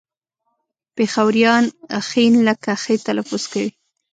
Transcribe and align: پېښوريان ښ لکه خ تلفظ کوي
پېښوريان 0.95 1.63
ښ 2.07 2.11
لکه 2.47 2.71
خ 2.81 2.85
تلفظ 3.07 3.43
کوي 3.51 3.69